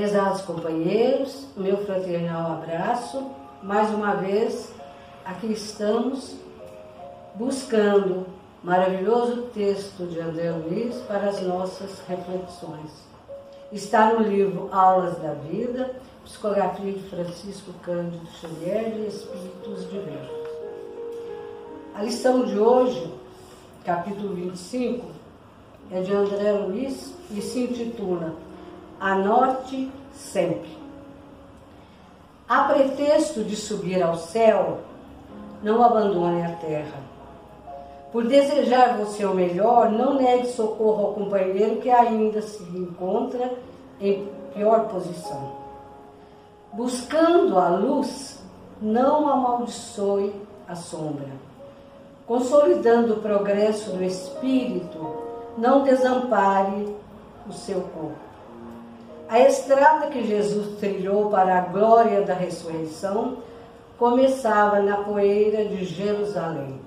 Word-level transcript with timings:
Prezados 0.00 0.40
companheiros, 0.40 1.44
meu 1.54 1.76
fraternal 1.84 2.52
abraço. 2.52 3.22
Mais 3.62 3.90
uma 3.90 4.14
vez, 4.14 4.72
aqui 5.26 5.52
estamos 5.52 6.36
buscando 7.34 8.24
maravilhoso 8.64 9.42
texto 9.52 10.06
de 10.06 10.18
André 10.18 10.52
Luiz 10.52 10.96
para 11.06 11.28
as 11.28 11.42
nossas 11.42 12.00
reflexões. 12.08 12.90
Está 13.70 14.14
no 14.14 14.26
livro 14.26 14.70
Aulas 14.72 15.18
da 15.18 15.34
Vida, 15.34 15.94
Psicografia 16.24 16.92
de 16.94 17.02
Francisco 17.10 17.70
Cândido 17.82 18.26
Xavier 18.40 18.94
e 18.96 19.06
Espíritos 19.06 19.86
Diversos. 19.90 20.48
A 21.94 22.02
lição 22.02 22.46
de 22.46 22.58
hoje, 22.58 23.12
capítulo 23.84 24.34
25, 24.34 25.04
é 25.90 26.00
de 26.00 26.14
André 26.14 26.52
Luiz 26.52 27.12
e 27.30 27.42
se 27.42 27.64
intitula 27.64 28.34
Anote 29.00 29.90
sempre. 30.12 30.78
A 32.46 32.64
pretexto 32.64 33.42
de 33.42 33.56
subir 33.56 34.02
ao 34.02 34.16
céu, 34.16 34.80
não 35.62 35.82
abandone 35.82 36.42
a 36.44 36.50
terra. 36.56 37.00
Por 38.12 38.26
desejar 38.26 38.98
você 38.98 39.24
o 39.24 39.34
melhor, 39.34 39.90
não 39.90 40.14
negue 40.14 40.48
socorro 40.48 41.06
ao 41.06 41.12
companheiro 41.14 41.80
que 41.80 41.88
ainda 41.88 42.42
se 42.42 42.62
encontra 42.76 43.54
em 43.98 44.28
pior 44.52 44.88
posição. 44.88 45.52
Buscando 46.74 47.58
a 47.58 47.68
luz, 47.68 48.38
não 48.82 49.26
amaldiçoe 49.26 50.34
a 50.68 50.74
sombra. 50.74 51.28
Consolidando 52.26 53.14
o 53.14 53.20
progresso 53.20 53.92
do 53.92 54.04
espírito, 54.04 55.06
não 55.56 55.84
desampare 55.84 56.94
o 57.48 57.52
seu 57.52 57.80
corpo. 57.80 58.29
A 59.30 59.38
estrada 59.38 60.08
que 60.08 60.26
Jesus 60.26 60.76
trilhou 60.80 61.30
para 61.30 61.56
a 61.56 61.60
glória 61.60 62.22
da 62.22 62.34
ressurreição 62.34 63.36
começava 63.96 64.80
na 64.80 65.04
poeira 65.04 65.66
de 65.66 65.84
Jerusalém. 65.84 66.80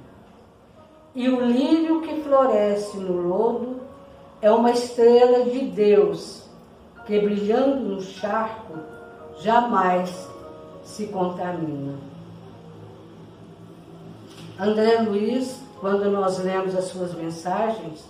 E 1.16 1.30
o 1.30 1.40
lírio 1.40 2.02
que 2.02 2.22
floresce 2.22 2.98
no 2.98 3.14
lodo 3.14 3.78
é 4.42 4.52
uma 4.52 4.72
estrela 4.72 5.46
de 5.46 5.60
Deus 5.68 6.44
que, 7.06 7.18
brilhando 7.18 7.78
no 7.78 8.02
charco, 8.02 8.74
jamais 9.40 10.28
se 10.84 11.08
contamina. 11.08 11.96
André 14.60 14.98
Luiz, 14.98 15.62
quando 15.80 16.12
nós 16.12 16.40
lemos 16.40 16.76
as 16.76 16.86
suas 16.86 17.14
mensagens, 17.14 18.04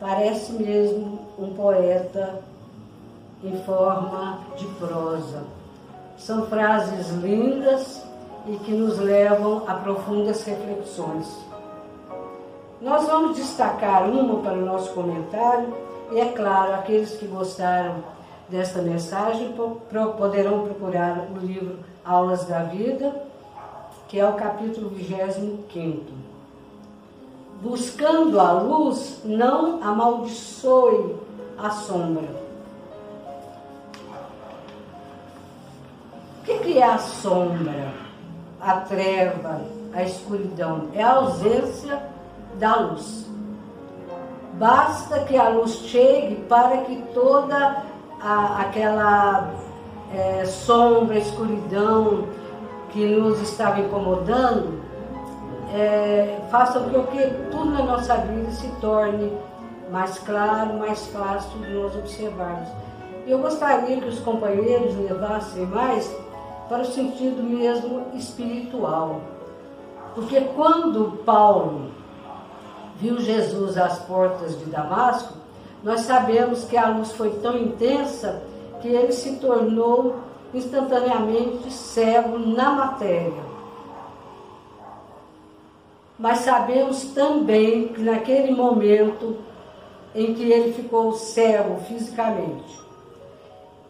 parece 0.00 0.52
mesmo 0.54 1.28
um 1.38 1.54
poeta 1.54 2.42
em 3.42 3.56
forma 3.64 4.38
de 4.56 4.66
prosa. 4.74 5.42
São 6.16 6.46
frases 6.46 7.10
lindas 7.10 8.02
e 8.46 8.56
que 8.56 8.72
nos 8.72 8.98
levam 8.98 9.64
a 9.66 9.74
profundas 9.74 10.44
reflexões. 10.44 11.26
Nós 12.80 13.06
vamos 13.06 13.36
destacar 13.36 14.08
uma 14.08 14.40
para 14.42 14.58
o 14.58 14.64
nosso 14.64 14.92
comentário 14.92 15.72
e, 16.10 16.20
é 16.20 16.32
claro, 16.32 16.74
aqueles 16.74 17.16
que 17.16 17.26
gostaram 17.26 17.96
desta 18.48 18.82
mensagem 18.82 19.54
poderão 20.18 20.64
procurar 20.64 21.28
o 21.34 21.38
livro 21.38 21.78
Aulas 22.04 22.44
da 22.44 22.64
Vida, 22.64 23.14
que 24.08 24.18
é 24.18 24.28
o 24.28 24.34
capítulo 24.34 24.90
25. 24.90 26.02
Buscando 27.62 28.40
a 28.40 28.52
luz, 28.52 29.20
não 29.24 29.82
amaldiçoe 29.82 31.16
a 31.56 31.70
sombra. 31.70 32.51
O 36.42 36.44
que 36.44 36.76
é 36.76 36.82
a 36.82 36.98
sombra, 36.98 37.92
a 38.60 38.80
treva, 38.80 39.60
a 39.94 40.02
escuridão? 40.02 40.88
É 40.92 41.00
a 41.00 41.12
ausência 41.12 42.02
da 42.58 42.80
luz. 42.80 43.30
Basta 44.54 45.20
que 45.20 45.36
a 45.36 45.50
luz 45.50 45.70
chegue 45.86 46.34
para 46.48 46.78
que 46.78 46.96
toda 47.14 47.84
a, 48.20 48.60
aquela 48.60 49.50
é, 50.12 50.44
sombra, 50.44 51.16
escuridão 51.16 52.24
que 52.90 53.06
nos 53.06 53.40
estava 53.40 53.78
incomodando, 53.78 54.82
é, 55.72 56.40
faça 56.50 56.80
com 56.80 57.04
que 57.04 57.22
tudo 57.52 57.70
na 57.70 57.84
nossa 57.84 58.16
vida 58.16 58.50
se 58.50 58.66
torne 58.80 59.32
mais 59.92 60.18
claro, 60.18 60.74
mais 60.74 61.06
fácil 61.06 61.56
de 61.60 61.70
nós 61.72 61.94
observarmos. 61.94 62.68
Eu 63.28 63.38
gostaria 63.38 64.00
que 64.00 64.08
os 64.08 64.18
companheiros 64.18 64.96
levassem 64.96 65.64
mais 65.66 66.12
para 66.68 66.82
o 66.82 66.86
sentido 66.86 67.42
mesmo 67.42 68.06
espiritual. 68.14 69.20
Porque 70.14 70.40
quando 70.40 71.18
Paulo 71.24 71.90
viu 72.96 73.20
Jesus 73.20 73.76
às 73.76 73.98
portas 74.00 74.58
de 74.58 74.66
Damasco, 74.66 75.34
nós 75.82 76.02
sabemos 76.02 76.64
que 76.64 76.76
a 76.76 76.88
luz 76.88 77.12
foi 77.12 77.30
tão 77.40 77.56
intensa 77.56 78.42
que 78.80 78.88
ele 78.88 79.12
se 79.12 79.36
tornou 79.36 80.16
instantaneamente 80.54 81.70
cego 81.72 82.38
na 82.38 82.70
matéria. 82.72 83.52
Mas 86.18 86.40
sabemos 86.40 87.04
também 87.14 87.88
que 87.88 88.00
naquele 88.00 88.52
momento 88.52 89.38
em 90.14 90.34
que 90.34 90.42
ele 90.42 90.72
ficou 90.72 91.12
cego 91.14 91.80
fisicamente 91.80 92.80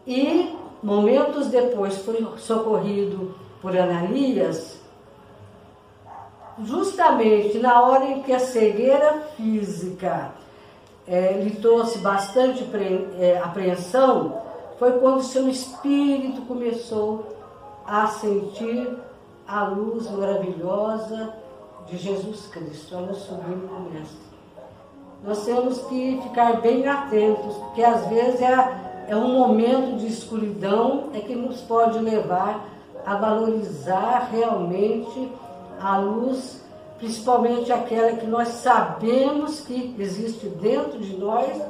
e 0.07 0.57
momentos 0.83 1.49
depois 1.49 1.99
foi 1.99 2.27
socorrido 2.39 3.35
por 3.61 3.77
Ananias, 3.77 4.81
justamente 6.65 7.59
na 7.59 7.81
hora 7.83 8.05
em 8.07 8.23
que 8.23 8.33
a 8.33 8.39
cegueira 8.39 9.23
física 9.37 10.33
é, 11.07 11.33
lhe 11.35 11.57
trouxe 11.57 11.99
bastante 11.99 12.67
é, 13.19 13.39
apreensão, 13.39 14.43
foi 14.79 14.93
quando 14.99 15.23
seu 15.23 15.49
espírito 15.49 16.43
começou 16.43 17.37
a 17.87 18.09
sentir 18.09 18.97
a 19.47 19.65
luz 19.65 20.11
maravilhosa 20.11 21.35
de 21.87 21.97
Jesus 21.97 22.47
Cristo. 22.49 22.97
Olha 22.97 23.13
o 23.13 23.15
sublime 23.15 23.69
mestre. 23.93 24.33
Nós 25.25 25.45
temos 25.45 25.79
que 25.83 26.21
ficar 26.23 26.61
bem 26.61 26.87
atentos, 26.87 27.55
porque 27.57 27.83
às 27.83 28.07
vezes 28.09 28.41
é 28.41 28.55
a 28.55 28.92
é 29.13 29.17
um 29.17 29.29
momento 29.29 29.99
de 29.99 30.07
escuridão 30.07 31.11
é 31.13 31.21
que 31.21 31.35
nos 31.35 31.61
pode 31.61 31.99
levar 31.99 32.65
a 33.05 33.15
valorizar 33.15 34.31
realmente 34.33 35.31
a 35.79 35.99
luz, 35.99 36.63
principalmente 36.97 37.71
aquela 37.71 38.13
que 38.13 38.27
nós 38.27 38.49
sabemos 38.49 39.61
que 39.61 39.95
existe 39.99 40.47
dentro 40.47 40.99
de 40.99 41.15
nós 41.19 41.61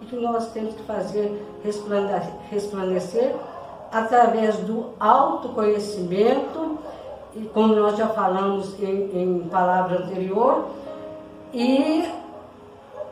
e 0.00 0.06
que 0.06 0.16
nós 0.16 0.50
temos 0.50 0.74
que 0.74 0.82
fazer 0.82 1.40
resplandecer 2.50 3.32
através 3.92 4.56
do 4.56 4.86
autoconhecimento, 4.98 6.78
e 7.36 7.42
como 7.44 7.76
nós 7.76 7.96
já 7.96 8.08
falamos 8.08 8.74
em, 8.82 9.08
em 9.14 9.48
palavra 9.48 10.00
anterior, 10.00 10.64
e 11.54 12.08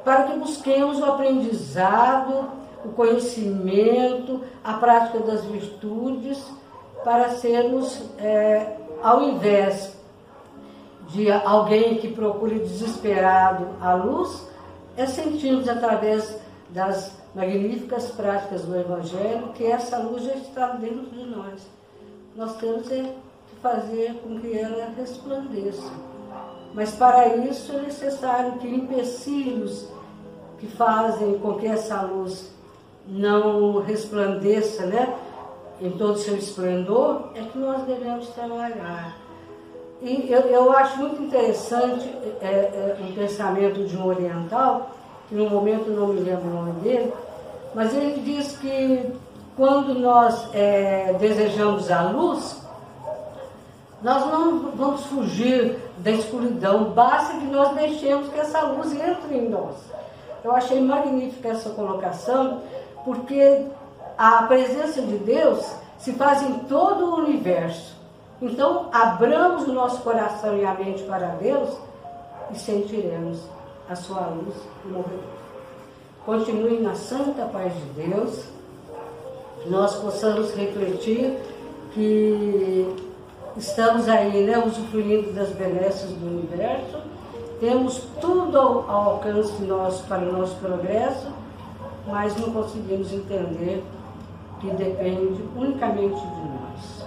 para 0.04 0.24
que 0.24 0.38
busquemos 0.40 0.98
o 0.98 1.04
aprendizado 1.04 2.65
o 2.86 2.92
conhecimento, 2.92 4.40
a 4.62 4.74
prática 4.74 5.18
das 5.20 5.44
virtudes, 5.44 6.44
para 7.04 7.30
sermos, 7.30 8.02
é, 8.18 8.76
ao 9.02 9.22
invés 9.22 9.96
de 11.08 11.30
alguém 11.30 11.98
que 11.98 12.08
procure 12.08 12.58
desesperado 12.58 13.68
a 13.80 13.94
luz, 13.94 14.46
é 14.96 15.06
sentirmos 15.06 15.68
através 15.68 16.36
das 16.70 17.12
magníficas 17.34 18.06
práticas 18.10 18.62
do 18.62 18.76
Evangelho 18.76 19.52
que 19.54 19.64
essa 19.64 19.98
luz 19.98 20.24
já 20.24 20.34
está 20.34 20.68
dentro 20.68 21.06
de 21.06 21.24
nós. 21.26 21.66
Nós 22.34 22.56
temos 22.56 22.90
é 22.90 23.14
que 23.48 23.56
fazer 23.60 24.14
com 24.22 24.40
que 24.40 24.58
ela 24.58 24.92
resplandeça. 24.96 25.92
Mas 26.74 26.94
para 26.94 27.36
isso 27.36 27.72
é 27.72 27.82
necessário 27.82 28.58
que 28.58 28.68
empecilhos 28.68 29.86
que 30.58 30.66
fazem 30.66 31.38
com 31.38 31.54
que 31.54 31.66
essa 31.66 32.02
luz 32.02 32.55
não 33.06 33.80
resplandeça 33.80 34.86
né, 34.86 35.14
em 35.80 35.90
todo 35.90 36.14
o 36.14 36.18
seu 36.18 36.36
esplendor, 36.36 37.30
é 37.34 37.42
que 37.42 37.58
nós 37.58 37.82
devemos 37.82 38.28
trabalhar. 38.28 39.16
E 40.02 40.30
eu, 40.30 40.40
eu 40.40 40.72
acho 40.72 40.98
muito 40.98 41.22
interessante 41.22 42.08
é, 42.40 42.46
é, 42.46 42.96
um 43.00 43.12
pensamento 43.14 43.84
de 43.84 43.96
um 43.96 44.06
oriental, 44.06 44.90
que 45.28 45.34
no 45.34 45.48
momento 45.48 45.90
não 45.90 46.08
me 46.08 46.20
lembro 46.20 46.48
o 46.48 46.54
nome 46.54 46.72
dele, 46.80 47.12
mas 47.74 47.94
ele 47.94 48.20
diz 48.20 48.56
que 48.58 49.12
quando 49.56 49.94
nós 49.94 50.48
é, 50.54 51.14
desejamos 51.18 51.90
a 51.90 52.10
luz, 52.10 52.62
nós 54.02 54.26
não 54.26 54.70
vamos 54.72 55.04
fugir 55.06 55.78
da 55.98 56.10
escuridão, 56.10 56.84
basta 56.90 57.38
que 57.38 57.46
nós 57.46 57.74
deixemos 57.74 58.28
que 58.28 58.38
essa 58.38 58.60
luz 58.62 58.92
entre 58.92 59.36
em 59.36 59.48
nós. 59.48 59.76
Eu 60.44 60.52
achei 60.52 60.80
magnífica 60.80 61.48
essa 61.48 61.70
colocação, 61.70 62.60
porque 63.06 63.64
a 64.18 64.42
presença 64.42 65.00
de 65.00 65.16
Deus 65.18 65.64
se 65.96 66.12
faz 66.14 66.42
em 66.42 66.58
todo 66.64 67.04
o 67.04 67.16
universo. 67.24 67.94
Então, 68.42 68.90
abramos 68.92 69.66
o 69.68 69.72
nosso 69.72 70.02
coração 70.02 70.58
e 70.58 70.64
a 70.64 70.74
mente 70.74 71.04
para 71.04 71.28
Deus 71.28 71.70
e 72.50 72.58
sentiremos 72.58 73.38
a 73.88 73.94
sua 73.94 74.26
luz 74.26 74.56
mover. 74.84 75.20
Continue 76.26 76.80
na 76.80 76.96
santa 76.96 77.46
paz 77.46 77.72
de 77.72 78.08
Deus, 78.08 78.44
que 79.62 79.70
nós 79.70 79.94
possamos 79.94 80.52
refletir 80.54 81.38
que 81.92 82.96
estamos 83.56 84.08
aí, 84.08 84.44
né, 84.44 84.58
usufruindo 84.58 85.32
das 85.32 85.50
benesses 85.50 86.10
do 86.10 86.26
universo, 86.26 86.98
temos 87.60 88.02
tudo 88.20 88.58
ao 88.58 89.12
alcance 89.12 89.62
nosso 89.62 90.02
para 90.04 90.28
o 90.28 90.32
nosso 90.32 90.56
progresso, 90.56 91.28
mas 92.06 92.36
não 92.36 92.52
conseguimos 92.52 93.12
entender 93.12 93.84
que 94.60 94.70
depende 94.70 95.42
unicamente 95.56 96.20
de 96.20 96.42
nós. 96.48 97.06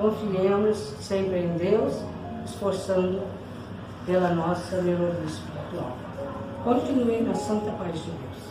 Confiemos 0.00 0.76
sempre 1.00 1.40
em 1.40 1.56
Deus, 1.56 1.94
esforçando 2.44 3.22
pela 4.06 4.30
nossa 4.34 4.80
melhoria 4.82 5.24
espiritual. 5.24 5.96
Continue 6.64 7.22
na 7.22 7.34
santa 7.34 7.70
paz 7.72 7.94
de 7.94 8.10
Deus. 8.10 8.49